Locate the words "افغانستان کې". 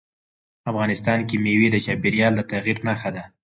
0.71-1.35